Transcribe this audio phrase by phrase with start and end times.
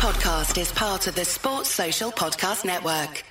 [0.00, 3.22] podcast is part of the Sports Social Podcast Network.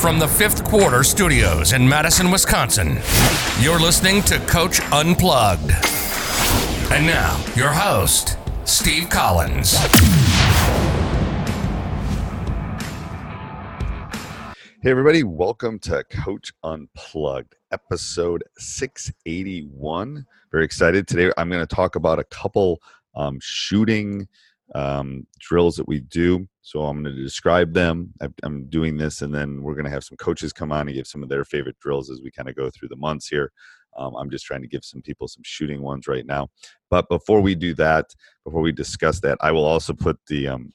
[0.00, 2.98] From the fifth quarter studios in Madison, Wisconsin,
[3.60, 5.72] you're listening to Coach Unplugged.
[6.90, 9.76] And now, your host, Steve Collins.
[14.82, 20.24] Hey, everybody, welcome to Coach Unplugged, episode 681.
[20.50, 21.06] Very excited.
[21.06, 22.80] Today, I'm going to talk about a couple
[23.14, 24.26] um, shooting
[24.74, 26.46] um, drills that we do.
[26.62, 28.12] So, I'm going to describe them.
[28.42, 31.06] I'm doing this, and then we're going to have some coaches come on and give
[31.06, 33.52] some of their favorite drills as we kind of go through the months here.
[33.96, 36.48] Um, I'm just trying to give some people some shooting ones right now.
[36.90, 38.06] But before we do that,
[38.44, 40.72] before we discuss that, I will also put the um,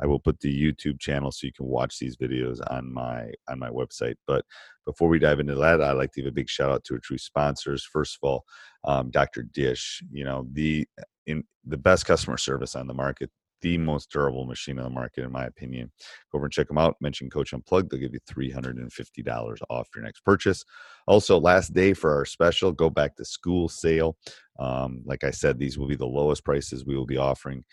[0.00, 3.58] I will put the YouTube channel so you can watch these videos on my on
[3.58, 4.16] my website.
[4.26, 4.44] But
[4.86, 7.00] before we dive into that, I'd like to give a big shout out to our
[7.00, 7.84] true sponsors.
[7.84, 8.44] First of all,
[8.84, 9.42] um, Dr.
[9.42, 10.86] Dish, you know the
[11.26, 13.30] in the best customer service on the market,
[13.60, 15.90] the most durable machine on the market, in my opinion.
[16.32, 16.96] Go over and check them out.
[17.00, 20.64] Mention Coach Unplugged; they'll give you three hundred and fifty dollars off your next purchase.
[21.06, 24.16] Also, last day for our special go back to school sale.
[24.58, 27.64] Um, like I said, these will be the lowest prices we will be offering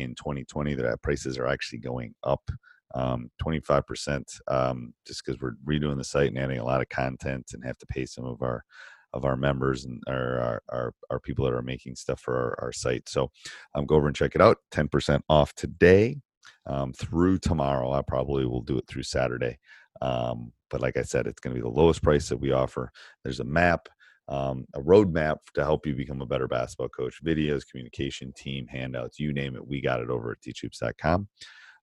[0.00, 2.42] in 2020 that prices are actually going up
[2.94, 7.50] um, 25% um, just because we're redoing the site and adding a lot of content
[7.52, 8.64] and have to pay some of our
[9.14, 12.64] of our members and our, our, our, our people that are making stuff for our,
[12.66, 13.08] our site.
[13.08, 13.30] So
[13.74, 14.58] um, go over and check it out.
[14.72, 16.18] 10% off today
[16.66, 17.92] um, through tomorrow.
[17.92, 19.58] I probably will do it through Saturday.
[20.02, 22.92] Um, but like I said, it's going to be the lowest price that we offer.
[23.24, 23.88] There's a map
[24.28, 27.22] um, a roadmap to help you become a better basketball coach.
[27.24, 29.66] Videos, communication, team, handouts, you name it.
[29.66, 31.28] We got it over at teachhoops.com.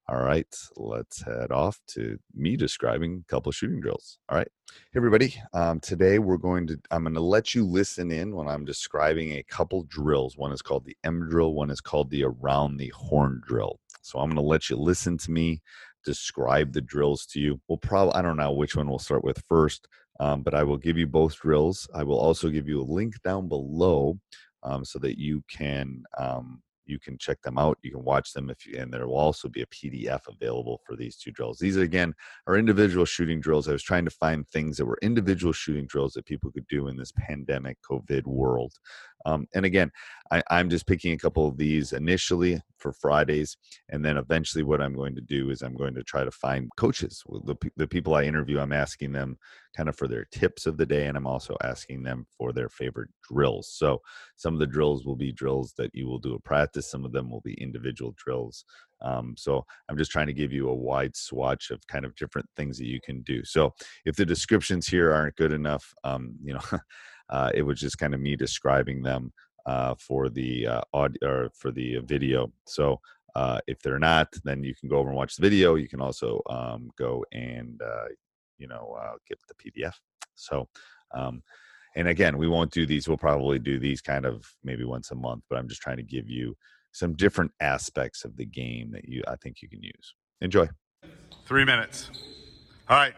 [0.07, 4.19] All right, let's head off to me describing a couple of shooting drills.
[4.29, 5.33] All right, hey everybody.
[5.51, 9.31] Um, today we're going to, I'm going to let you listen in when I'm describing
[9.31, 10.37] a couple drills.
[10.37, 13.79] One is called the M drill, one is called the around the horn drill.
[14.03, 15.63] So I'm going to let you listen to me
[16.05, 17.59] describe the drills to you.
[17.67, 19.87] We'll probably, I don't know which one we'll start with first
[20.19, 21.87] um, but I will give you both drills.
[21.93, 24.17] I will also give you a link down below
[24.63, 27.77] um, so that you can um, you can check them out.
[27.81, 30.95] You can watch them if you, and there will also be a PDF available for
[30.95, 31.57] these two drills.
[31.57, 32.13] These again
[32.47, 33.67] are individual shooting drills.
[33.67, 36.87] I was trying to find things that were individual shooting drills that people could do
[36.87, 38.73] in this pandemic COVID world.
[39.25, 39.91] Um, and again,
[40.31, 43.57] I, I'm just picking a couple of these initially for Fridays,
[43.89, 46.69] and then eventually, what I'm going to do is I'm going to try to find
[46.77, 47.23] coaches.
[47.45, 49.37] The, the people I interview, I'm asking them
[49.75, 52.69] kind of for their tips of the day, and I'm also asking them for their
[52.69, 53.69] favorite drills.
[53.69, 54.01] So
[54.35, 56.89] some of the drills will be drills that you will do a practice.
[56.89, 58.65] Some of them will be individual drills.
[59.01, 62.47] Um, so I'm just trying to give you a wide swatch of kind of different
[62.55, 63.43] things that you can do.
[63.43, 63.73] So
[64.05, 66.79] if the descriptions here aren't good enough, um, you know.
[67.29, 69.33] Uh, it was just kind of me describing them
[69.65, 72.51] uh, for the uh, audio or for the video.
[72.65, 72.99] So
[73.35, 75.75] uh, if they're not, then you can go over and watch the video.
[75.75, 78.05] You can also um, go and uh,
[78.57, 79.93] you know uh, get the PDF.
[80.35, 80.67] So.
[81.13, 81.43] Um,
[81.97, 83.07] and again, we won't do these.
[83.07, 86.03] We'll probably do these kind of maybe once a month, but I'm just trying to
[86.03, 86.57] give you
[86.91, 90.13] some different aspects of the game that you I think you can use.
[90.41, 90.67] Enjoy.
[91.45, 92.09] Three minutes.
[92.89, 93.13] All right.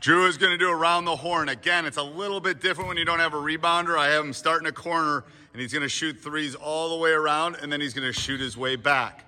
[0.00, 1.50] Drew is going to do around the horn.
[1.50, 3.98] Again, it's a little bit different when you don't have a rebounder.
[3.98, 6.96] I have him starting in a corner, and he's going to shoot threes all the
[6.96, 9.26] way around, and then he's going to shoot his way back.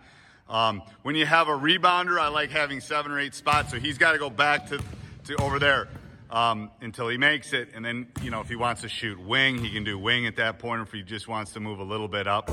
[0.49, 3.99] Um, when you have a rebounder, I like having seven or eight spots, so he's
[3.99, 4.83] got to go back to,
[5.27, 5.89] to over there
[6.31, 7.69] um, until he makes it.
[7.75, 10.37] And then, you know, if he wants to shoot wing, he can do wing at
[10.37, 12.51] that point, or if he just wants to move a little bit up.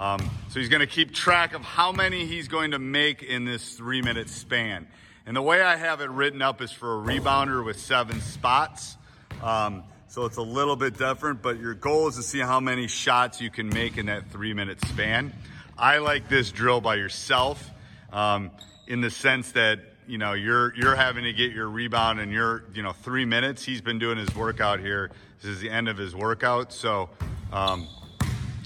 [0.00, 3.44] Um, so he's going to keep track of how many he's going to make in
[3.44, 4.86] this three minute span.
[5.26, 8.96] And the way I have it written up is for a rebounder with seven spots.
[9.42, 12.88] Um, so it's a little bit different, but your goal is to see how many
[12.88, 15.34] shots you can make in that three minute span.
[15.76, 17.70] I like this drill by yourself
[18.10, 18.52] um,
[18.86, 22.64] in the sense that you know you're you're having to get your rebound in your
[22.72, 23.62] you know three minutes.
[23.66, 25.10] He's been doing his workout here.
[25.42, 27.10] This is the end of his workout, so
[27.52, 27.86] um,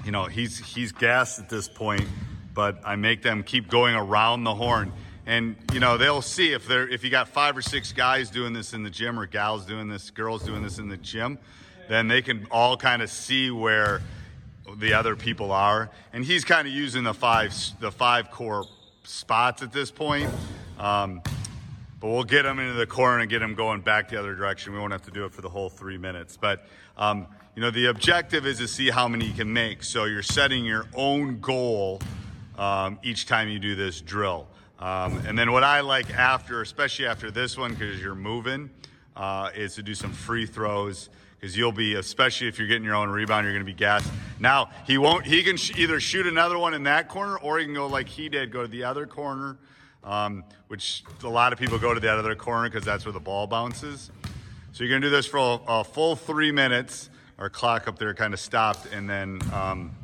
[0.04, 2.06] you know he's he's gassed at this point.
[2.54, 4.92] But I make them keep going around the horn
[5.26, 8.52] and you know they'll see if they're if you got five or six guys doing
[8.52, 11.38] this in the gym or gals doing this girls doing this in the gym
[11.88, 14.02] then they can all kind of see where
[14.76, 18.64] the other people are and he's kind of using the five the five core
[19.04, 20.30] spots at this point
[20.78, 21.22] um,
[22.04, 24.74] but we'll get him into the corner and get him going back the other direction.
[24.74, 26.36] We won't have to do it for the whole three minutes.
[26.36, 26.66] But
[26.98, 29.82] um, you know the objective is to see how many you can make.
[29.82, 32.02] So you're setting your own goal
[32.58, 34.48] um, each time you do this drill.
[34.78, 38.68] Um, and then what I like after, especially after this one, because you're moving,
[39.16, 41.08] uh, is to do some free throws.
[41.40, 44.12] Because you'll be, especially if you're getting your own rebound, you're going to be gassed.
[44.38, 45.24] Now he won't.
[45.24, 48.10] He can sh- either shoot another one in that corner, or he can go like
[48.10, 49.56] he did, go to the other corner,
[50.04, 53.20] um, which a lot of people go to the other corner because that's where the
[53.20, 54.10] ball bounces.
[54.72, 57.10] So you're going to do this for a, a, full three minutes.
[57.38, 59.94] Our clock up there kind of stopped, and then um,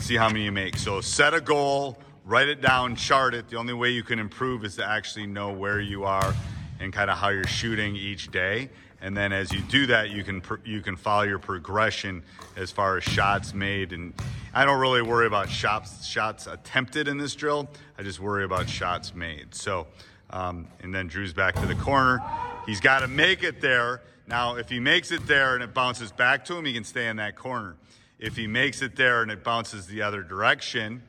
[0.00, 0.76] see how many you make.
[0.76, 3.48] So set a goal, write it down, chart it.
[3.48, 6.34] The only way you can improve is to actually know where you are
[6.78, 8.70] and kind of how you're shooting each day
[9.02, 12.22] and then as you do that you can you can follow your progression
[12.56, 13.92] as far as shots made.
[13.92, 14.12] And
[14.52, 17.68] I don't really worry about shots shots attempted in this drill.
[17.98, 19.54] I just worry about shots made.
[19.54, 19.86] So
[20.30, 22.22] um, and then Drew's back to the corner.
[22.66, 24.02] He's got to make it there.
[24.26, 27.08] Now if he makes it there and it bounces back to him he can stay
[27.08, 27.76] in that corner.
[28.18, 31.02] If he makes it there and it bounces the other direction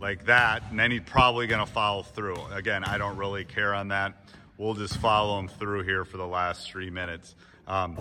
[0.00, 2.38] like that and then he's probably going to follow through.
[2.52, 4.26] Again I don't really care on that
[4.58, 7.34] we'll just follow them through here for the last three minutes.
[7.66, 7.98] Um,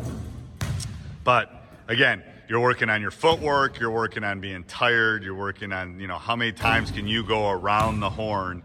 [1.23, 1.51] but
[1.87, 6.07] again, you're working on your footwork, you're working on being tired, you're working on, you
[6.07, 8.61] know, how many times can you go around the horn?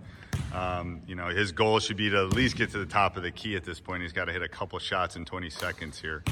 [0.52, 3.22] Um, you know, his goal should be to at least get to the top of
[3.22, 4.02] the key at this point.
[4.02, 6.24] He's got to hit a couple shots in 20 seconds here.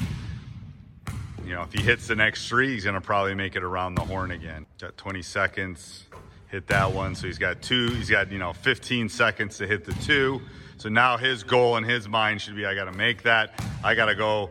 [1.45, 3.95] You know, if he hits the next three, he's going to probably make it around
[3.95, 4.65] the horn again.
[4.79, 6.03] Got 20 seconds,
[6.49, 7.15] hit that one.
[7.15, 10.41] So he's got two, he's got, you know, 15 seconds to hit the two.
[10.77, 13.63] So now his goal in his mind should be I got to make that.
[13.83, 14.49] I got to go.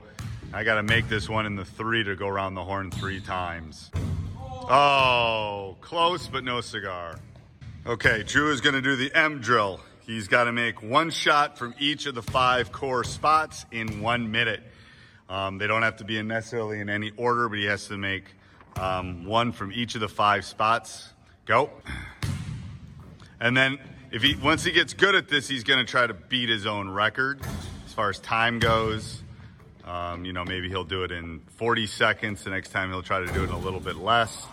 [0.53, 3.21] I got to make this one in the three to go around the horn three
[3.21, 3.91] times.
[4.71, 7.19] Oh, close, but no cigar.
[7.87, 9.81] Okay, Drew is going to do the M drill.
[10.07, 14.31] He's got to make one shot from each of the five core spots in one
[14.31, 14.63] minute.
[15.29, 18.25] Um, they don't have to be necessarily in any order, but he has to make
[18.77, 21.11] um, one from each of the five spots.
[21.49, 21.71] Go.
[23.41, 23.79] And then
[24.13, 26.67] if he once he gets good at this, he's going to try to beat his
[26.67, 27.41] own record
[27.87, 29.23] as far as time goes.
[29.83, 32.45] Um, you know, maybe he'll do it in 40 seconds.
[32.45, 34.47] The next time he'll try to do it in a little bit less.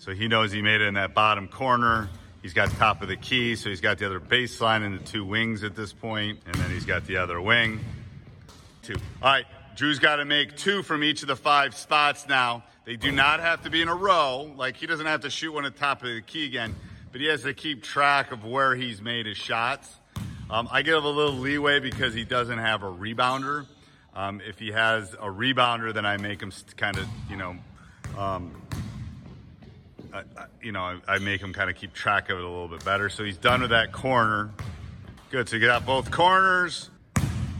[0.00, 2.10] So he knows he made it in that bottom corner.
[2.42, 5.24] He's got top of the key, so he's got the other baseline and the two
[5.24, 7.80] wings at this point, and then he's got the other wing.
[8.82, 8.96] Two.
[9.22, 12.64] All right, Drew's got to make two from each of the five spots now.
[12.84, 14.52] They do not have to be in a row.
[14.56, 16.74] Like he doesn't have to shoot one at the top of the key again
[17.12, 19.94] but he has to keep track of where he's made his shots.
[20.50, 23.66] Um, I give him a little leeway because he doesn't have a rebounder.
[24.14, 27.56] Um, if he has a rebounder, then I make him kind of, you know,
[28.18, 28.62] um,
[30.12, 30.22] I,
[30.62, 32.84] you know, I, I make him kind of keep track of it a little bit
[32.84, 33.08] better.
[33.08, 34.50] So he's done with that corner.
[35.30, 35.48] Good.
[35.48, 36.90] So you got both corners.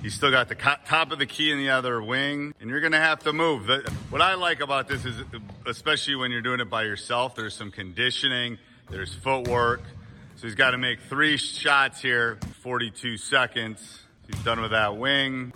[0.02, 2.93] He's still got the top of the key in the other wing, and you're going
[2.93, 3.70] to have to move.
[4.10, 5.16] What I like about this is,
[5.64, 8.58] especially when you're doing it by yourself, there's some conditioning
[8.93, 9.82] there's footwork.
[10.37, 14.00] So he's got to make three shots here, 42 seconds.
[14.26, 15.52] He's done with that wing.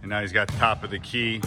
[0.00, 1.42] And now he's got the top of the key.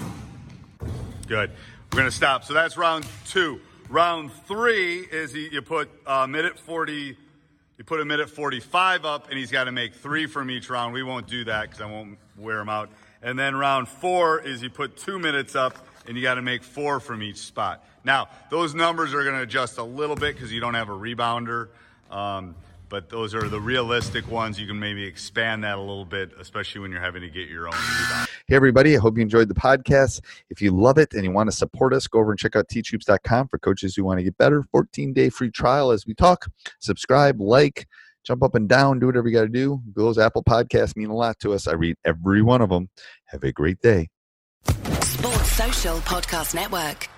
[1.28, 1.50] Good.
[1.92, 2.44] We're going to stop.
[2.44, 3.60] So that's round two.
[3.90, 7.18] Round three is you put a minute 40,
[7.77, 10.94] you put a minute 45 up, and he's got to make three from each round.
[10.94, 12.89] We won't do that because I won't wear him out.
[13.22, 15.77] And then round four is you put two minutes up,
[16.07, 17.83] and you got to make four from each spot.
[18.04, 20.94] Now, those numbers are going to adjust a little bit because you don't have a
[20.94, 21.69] rebounder.
[22.12, 22.56] Um,
[22.88, 24.60] but those are the realistic ones.
[24.60, 27.68] You can maybe expand that a little bit, especially when you're having to get your
[27.68, 28.25] own rebound.
[28.47, 28.95] Hey, everybody.
[28.95, 30.21] I hope you enjoyed the podcast.
[30.51, 32.68] If you love it and you want to support us, go over and check out
[32.68, 34.62] teachhoops.com for coaches who want to get better.
[34.62, 36.45] 14 day free trial as we talk.
[36.80, 37.88] Subscribe, like,
[38.24, 39.81] jump up and down, do whatever you got to do.
[39.95, 41.68] Those Apple podcasts mean a lot to us.
[41.68, 42.87] I read every one of them.
[43.25, 44.09] Have a great day.
[45.02, 47.09] Sports Social Podcast Network.